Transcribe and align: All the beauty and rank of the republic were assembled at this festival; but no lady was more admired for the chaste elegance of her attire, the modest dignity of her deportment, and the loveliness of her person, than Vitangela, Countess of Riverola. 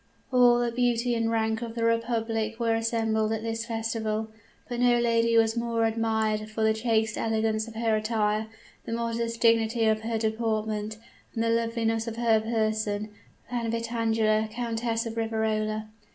All 0.33 0.57
the 0.57 0.71
beauty 0.71 1.13
and 1.13 1.29
rank 1.29 1.61
of 1.61 1.75
the 1.75 1.83
republic 1.83 2.59
were 2.59 2.73
assembled 2.73 3.31
at 3.33 3.43
this 3.43 3.67
festival; 3.67 4.29
but 4.67 4.79
no 4.79 4.97
lady 4.99 5.37
was 5.37 5.55
more 5.55 5.85
admired 5.85 6.49
for 6.49 6.63
the 6.63 6.73
chaste 6.73 7.19
elegance 7.19 7.67
of 7.67 7.75
her 7.75 7.95
attire, 7.95 8.47
the 8.85 8.93
modest 8.93 9.39
dignity 9.41 9.85
of 9.85 10.01
her 10.01 10.17
deportment, 10.17 10.97
and 11.35 11.43
the 11.43 11.51
loveliness 11.51 12.07
of 12.07 12.15
her 12.15 12.41
person, 12.41 13.11
than 13.51 13.69
Vitangela, 13.71 14.49
Countess 14.49 15.05
of 15.05 15.17
Riverola. 15.17 15.87